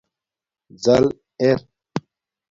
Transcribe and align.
زَل 0.83 1.05
اِر 1.41 1.59